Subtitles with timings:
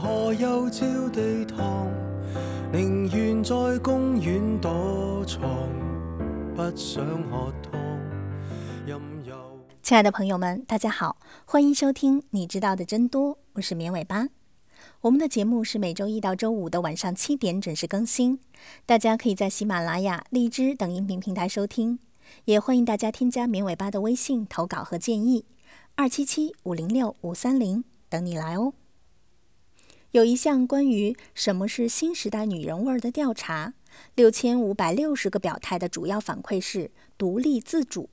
[0.00, 1.88] 何又照地堂？
[2.72, 5.40] 宁愿在公园躲藏，
[6.54, 7.72] 不想喝汤。
[8.86, 9.34] 任由
[9.82, 14.28] 亲爱的朋友们，大家好，欢迎收听《你知道的真多》，我是绵尾巴。
[15.00, 18.38] 我们的节目是每周一到周五的晚上七点准时更新，
[18.86, 21.98] 大家可以在喜马拉雅、荔枝等音频平台收听，
[22.44, 25.44] 也欢迎大家添加绵尾巴的微信投稿和建议，
[25.96, 28.74] 二七七五零六五三零等你来哦。
[30.12, 33.74] 有一项关于什么是新时代女人味儿的调查，
[34.14, 38.08] 六千五百六十个表态的主要反馈是独立自主。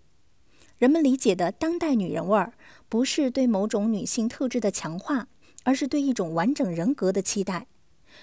[0.77, 2.51] 人们理解的当代女人味儿，
[2.89, 5.29] 不是对某种女性特质的强化，
[5.63, 7.67] 而是对一种完整人格的期待。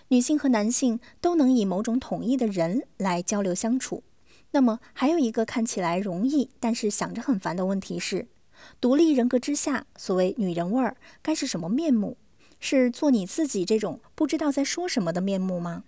[0.09, 4.03] 女性和男性都能以某种统一的人来交流相处。
[4.51, 8.29] 那么，还有一个看起来容易，但是想着很烦的问题是：
[8.83, 12.19] 独立人格之下，所谓女人味儿该是什么面目？
[12.65, 15.83] 是做你自己这种不知道在说什么的面目吗？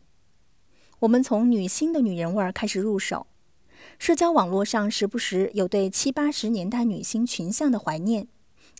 [0.98, 3.28] 我们从女星的女人味儿开始入手。
[3.96, 8.26] 社交网络上时不时有对七八十年代女星群像的怀念，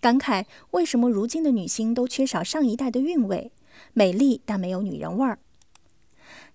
[0.00, 3.52] 感慨为什么如今的女星都缺少上一代的韵味，
[3.92, 5.38] 美丽但没有女人味儿。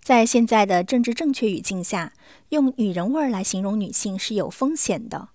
[0.02, 2.12] 在现在的政治正确语境下，
[2.50, 5.30] 用女人味儿来形容女性是有风险的。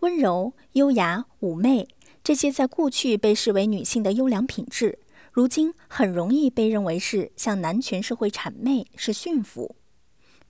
[0.00, 1.88] 温柔、优雅、妩媚，
[2.22, 5.00] 这些在过去被视为女性的优良品质。
[5.34, 9.74] 如今很容易被认为是向男权社会谄媚，是驯服。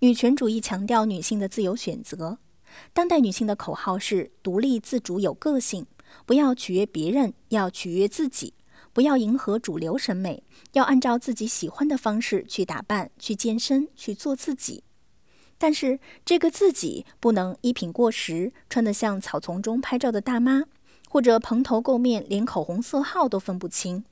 [0.01, 2.37] 女权主义强调女性的自由选择，
[2.93, 5.87] 当代女性的口号是独立自主有个性，
[6.27, 8.53] 不要取悦别人，要取悦自己，
[8.93, 14.85] 不要迎合主流审美，要按照自己喜欢的方式去打扮、去健身、去做自己。
[15.57, 20.65] 但是这个自己不能衣品过时，穿得像草丛中拍照的大妈，
[21.09, 24.05] 或者蓬头垢面，连口红色号都分不清。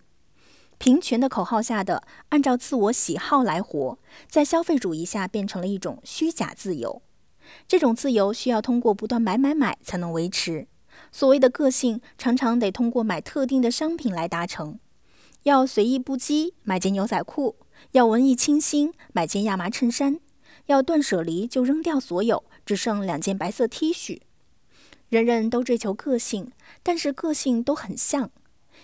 [0.83, 3.97] 平权的口号下的按照自我喜好来活，
[4.29, 7.01] 在消费主义下变成了一种虚假自由。
[7.69, 10.67] 这种自由需要通过不断买买买才能维持。
[11.13, 14.81] 所谓的个性，常常得通过买特定的商品来达成。
[15.45, 17.55] 要随意不羁，买件牛仔裤；
[17.93, 20.17] 要文艺清新，买件亚麻衬衫；
[20.67, 24.23] 要断舍离，就扔掉所有，只剩两件白色 T 恤。
[25.09, 26.51] 人人都追求个性，
[26.83, 28.33] 但是个性都很像。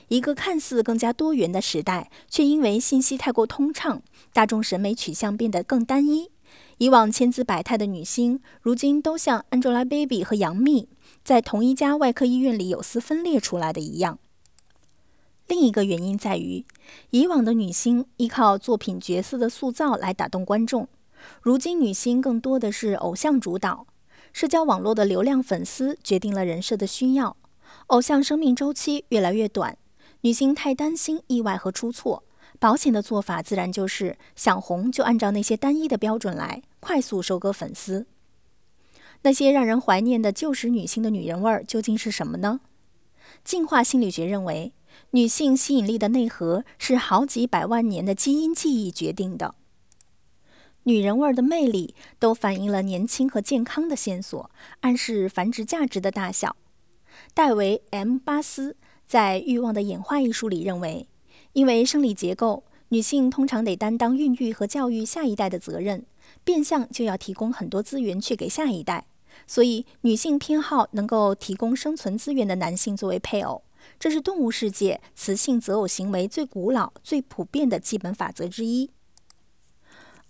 [0.08, 4.02] 一个看似更加多元的时代，却因为信息太过通畅，
[4.32, 6.30] 大众审美取向变得更单一。
[6.78, 10.88] 以往千姿百态的女星，如今都像 Angelababy 和杨幂，
[11.22, 14.18] 在同一家外科医院里有丝分裂出来的一样。
[15.46, 16.64] 另一个原因在于，
[17.10, 20.88] 以往的女星依靠作品角色的塑造来打动观众，
[21.42, 23.86] 如今女星更多的是偶像主导。
[24.32, 27.36] 社交网络的流量粉丝决定了人设的需要，
[27.88, 29.76] 偶像生命周期越来越短。
[30.22, 32.24] 女星太担心意外和出错，
[32.58, 38.06] 保险的做法自然就是想红就按照那些单一的标准来，快速收割粉丝。
[39.22, 42.60] 那些让人怀念的旧时女星的女人味儿究竟是什么呢？
[43.44, 44.72] 进化心理学认为，
[45.12, 49.54] 女性吸引力的内核是好几百万年的基因记忆决定的。
[50.82, 54.50] 女人味儿的魅力都反映了年轻和健康的线索，
[54.80, 56.56] 暗示繁殖价值的大小。
[57.34, 58.76] 戴维 ·M· 巴斯。
[59.08, 61.08] 在《欲望的演化》一书里认为，
[61.54, 66.04] 因为生理结构，女性通常得担当孕育和教育下一代的责任，
[66.44, 69.06] 变相就要提供很多资源去给下一代，
[69.46, 73.62] 所以女性偏好能够提供生存资源的男性作为配偶，
[73.98, 78.90] 这是动物世界雌性择偶行为最古老、最普遍的基本法则之一。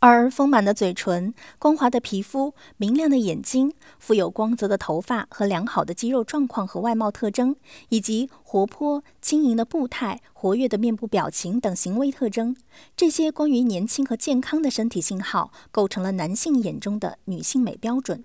[0.00, 7.56] 而丰满的嘴唇、光滑的皮肤、明亮的眼睛、富有光泽的头发和良好的肌肉状况和外貌特征，
[7.88, 12.56] 以及活泼轻盈的步态、活跃的面部表情等行为特征，
[12.96, 18.24] 这些关于年轻和健康的身体信号，构成了男性眼中的女性美标准。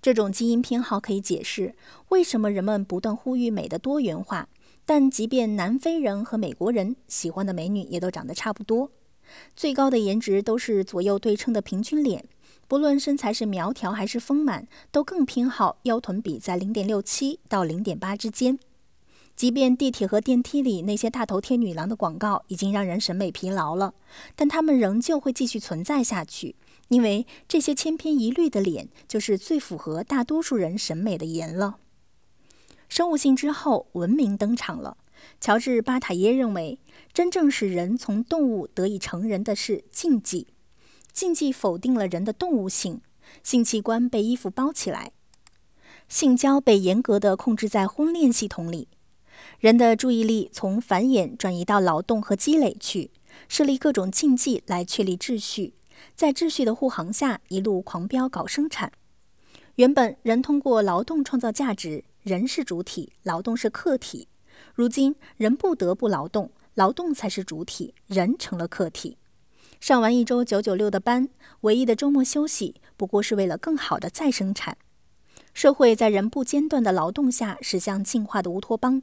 [0.00, 1.74] 这种基因偏好可以解释
[2.10, 4.48] 为什么人们不断呼吁美的多元化，
[4.86, 8.90] 但即便南非人和美国人喜欢的美女也都长得差不多。
[9.56, 12.24] 最高的颜值都是左右对称的平均脸，
[12.66, 18.58] 不论身材是苗条还是丰满，都更偏好腰臀比在零点六七到零点八之间。
[19.34, 23.94] 即便地铁和电梯里那些大头贴女郎的广告已经让人审美疲劳了，
[24.34, 26.56] 但他们仍旧会继续存在下去，
[26.88, 31.76] 因为这些千篇一律的脸就是最符合大多数人审美的颜了。
[32.88, 34.96] 生物性之后，文明登场了。
[35.40, 36.78] 乔治·巴塔耶认为，
[37.12, 40.48] 真正使人从动物得以成人的是禁忌。
[41.12, 43.00] 禁忌否定了人的动物性，
[43.42, 45.12] 性器官被衣服包起来，
[46.08, 48.88] 性交被严格的控制在婚恋系统里。
[49.60, 53.10] 人的注意力从繁衍转移到劳动和积累去，
[53.48, 55.74] 设立各种禁忌来确立秩序，
[56.14, 58.92] 在秩序的护航下一路狂飙搞生产。
[59.76, 64.26] 原本人通过劳动创造价值，人是主体，劳动是客体。
[64.78, 69.16] 如今人不得不劳动，劳动才是主体，人成了客体。
[69.80, 71.28] 上完一周九九六的班，
[71.62, 74.78] 唯一的周末休息不过是为了更好的再生产。
[75.52, 79.02] 社会在人不间断的劳动下驶向进化的乌托邦。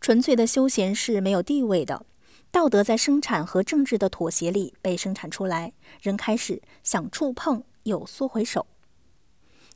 [0.00, 2.06] 纯粹的休闲是没有地位的，
[2.52, 5.72] 道德在生产和政治的妥协里被生产出来。
[6.00, 8.68] 人开始想触碰又缩回手。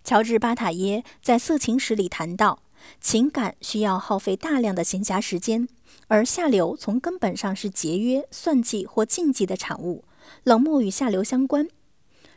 [0.04, 2.62] 乔治·巴塔耶在《色情史》里谈到，
[3.00, 5.68] 情感需要耗费大量的闲暇时间，
[6.08, 10.04] 而下流从根本上是节约、算计或禁忌的产物。
[10.44, 11.68] 冷漠与下流相关，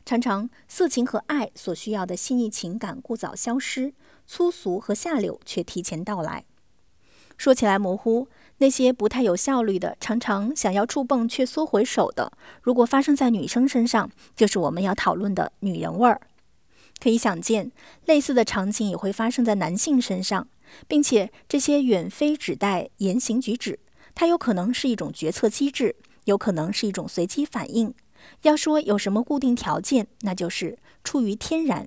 [0.06, 3.94] 常常色情和爱所需要的细腻情感过早消失，
[4.26, 6.46] 粗俗和下流却提前到来。
[7.38, 12.32] 说起来模糊，那些不太有效率的，常常想要触碰却缩回手的，
[12.62, 16.22] 如果发生在女生身上，就是我们要讨论的女人味儿。
[17.02, 17.72] 可以想见，
[18.06, 20.48] 类似的场景也会发生在男性身上，
[20.88, 23.80] 并且这些远非指代言行举止，
[24.16, 25.96] 它有可能是一种决策机制。
[26.26, 27.94] 有可能是一种随机反应。
[28.44, 31.86] 要说有什么固定条件，那就是出于天然。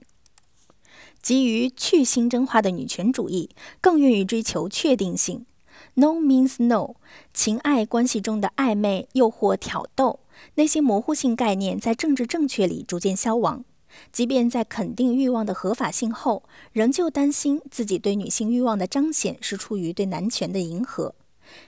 [1.22, 3.48] 急于去新征化的女权主义，
[3.80, 5.46] 更愿意追求确定性。
[5.94, 6.96] No means no。
[7.32, 10.20] 情爱关系中的暧昧、诱惑、挑逗，
[10.56, 13.64] 那些模糊性概念在政治正确里逐渐消亡。
[14.12, 16.42] 即便在肯定欲望的合法性后，
[16.72, 21.14] 仍旧担心自己对女性欲望的彰显是出于对男权的迎合。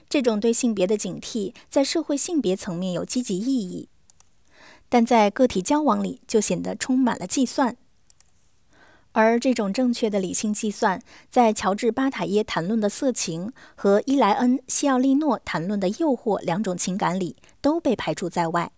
[0.09, 3.87] 这种对性别的警惕，在社会性别层面有积极意义，
[4.89, 7.77] 但在个体交往里就显得充满了计算。
[9.13, 11.01] 而这种正确的理性计算，
[11.31, 18.71] 在乔治·巴塔耶谈论的色情和伊莱恩·西奥利诺谈论的诱惑两种情感里都被排除在外。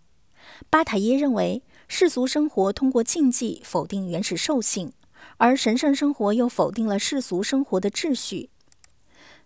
[0.70, 1.62] 巴塔耶认为，
[1.94, 4.94] 世俗生活通过禁忌否定原始兽性，
[5.36, 8.48] 而神圣生活又否定了世俗生活的秩序。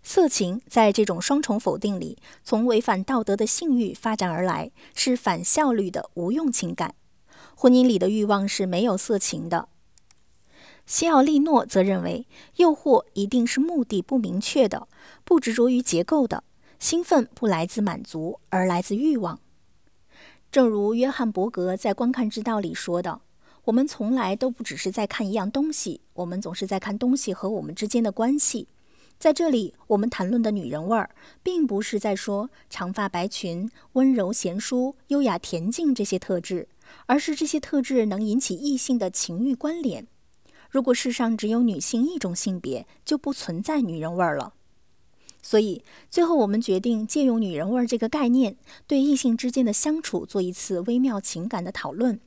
[0.05, 6.95] 色情在这种双重否定里，从违反道德的性欲发展而来，是反效率的无用情感。
[7.57, 9.69] 婚姻里的欲望是没有色情的。
[10.87, 12.29] 西奥利诺则认为，
[12.59, 14.87] 诱惑一定是目的不明确的，
[15.25, 16.45] 不执着于结构的。
[16.79, 19.41] 兴奋不来自满足，而来自欲望。
[20.57, 23.21] 正如约翰伯格在《观看之道》里说的
[23.65, 28.67] ：“我们从来都不只是在看一样东西，我们总是在看东西和我们之间的关系。”
[29.21, 31.11] 在这里，我们谈论的女人味儿，
[31.43, 36.67] 并不是在说长发白裙、温柔贤淑、优雅恬静这些特质，
[37.05, 40.07] 而是这些特质能引起异性的情欲关联。
[40.71, 44.55] 如果世上只有女性一种性别，就不存在女人味儿了。
[45.47, 48.57] 所以，最后我们决定借用女人味儿这个概念，
[48.89, 52.19] 对异性之间的相处做一次微妙情感的讨论。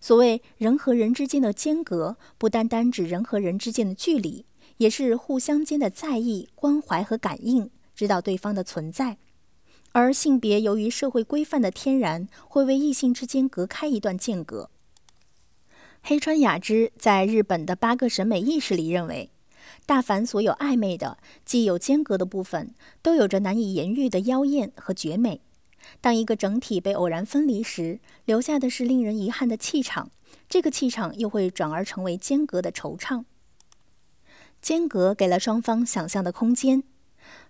[0.00, 4.46] 所谓人和人之间的间隔，不单单指人和人之间的距离。
[4.76, 9.16] 也是互相间的在意、关怀和感应，知道对方的存在。
[9.90, 14.70] 而性别由于社会规范的天然，会为异性之间隔开一段间隔。
[16.02, 19.30] 黑川雅之在日本的八个审美意识里认为，
[19.86, 25.40] 大凡所有暧昧的、既有间隔的部分，都有着难以言喻的妖艳和绝美。
[26.00, 30.10] 当一个整体被偶然分离时，留下的是令人遗憾的气场，
[30.48, 33.24] 这个气场又会转而成为间隔的惆怅。
[34.60, 36.82] 间隔给了双方想象的空间。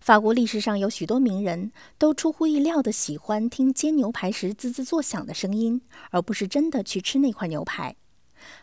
[0.00, 7.92] 法国历史上有许多名人都出乎意料地喜欢听煎牛排时滋滋作响的声音，而不是真的去吃那块牛排。《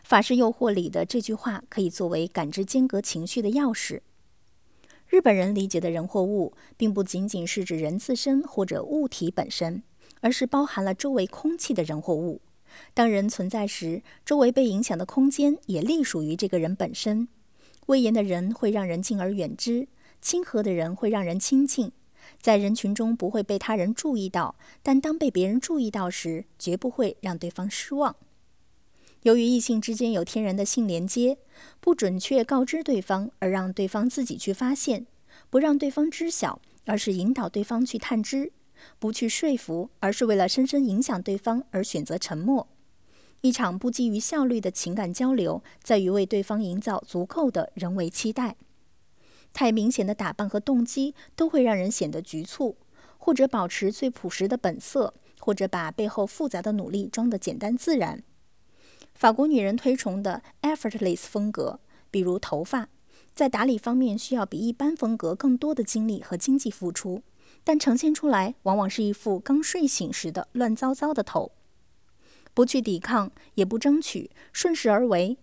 [0.02, 4.00] 法式诱惑》里的这句话可以作为感知间隔情绪的钥匙。
[5.08, 9.82] 日本人理解的人或物，并不仅仅是指人自身或者物体本身，
[10.20, 12.40] 而是包含了周围空气的人或物。
[12.92, 17.28] 当人存在时，周围被影响的空间也隶属于这个人本身。
[17.86, 19.86] 威严的人会让人敬而远之，
[20.20, 21.92] 亲和的人会让人亲近，
[22.40, 28.16] 在人群中不会被他人注意到，但当被别人注意到时，绝不会让对方失望。
[29.24, 31.38] 由于异性之间有天然的性连接，
[31.80, 35.06] 不准确告知对方，而让对方自己去发现；
[35.48, 38.50] 不让对方知晓，而是引导对方去探知；
[38.98, 42.68] 不去说服，而是为了深深影响对方而选择沉默。
[43.40, 48.56] 一场不基于效率的情感交流，在于为对方营造足够的人为期待。
[49.54, 52.76] 太明显的打扮和动机都会让人显得局促，
[53.16, 58.22] 或者保持最朴实的本色，或者把背后复杂的努力装得简单自然。
[59.14, 61.78] 法国女人推崇的 effortless 风格，
[62.10, 62.88] 比如头发，
[63.32, 67.22] 在打理方面需要比一般风格更多的精力和经济付出，
[67.62, 71.52] 但呈现出来往往是一副刚睡醒时的乱糟糟的头。
[72.52, 75.38] 不去抵抗，也不争取，顺势而为，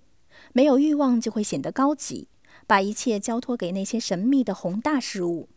[0.53, 2.27] 没有欲望就会显得高级，
[2.67, 5.49] 把一切交托给那些神秘的宏大事物，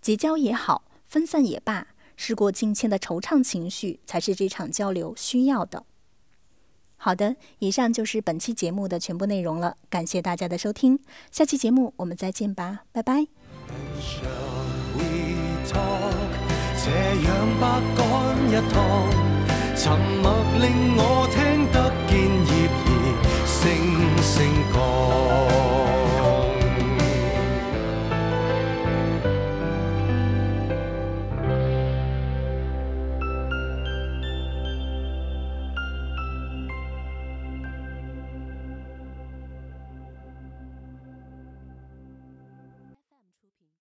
[0.00, 5.84] 结交也好，分散也罢，事过境迁的惆怅情绪才是这场交流需要的。
[7.04, 11.00] 好的，以上就是本期节目的全部内容了，感谢大家的收听，
[11.32, 13.26] 下期节目我们再见吧，拜拜。
[19.74, 20.30] 沉默
[20.60, 22.91] 令我听得见叶。